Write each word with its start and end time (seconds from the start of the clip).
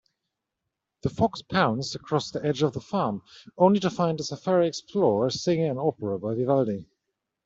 The 1.03 1.11
fox 1.11 1.43
pounced 1.43 1.93
across 1.93 2.31
the 2.31 2.43
edge 2.43 2.63
of 2.63 2.73
the 2.73 2.81
farm, 2.81 3.21
only 3.55 3.79
to 3.81 3.91
find 3.91 4.19
a 4.19 4.23
safari 4.23 4.67
explorer 4.67 5.29
singing 5.29 5.69
an 5.69 5.77
opera 5.77 6.17
by 6.17 6.33
Vivaldi. 6.33 6.87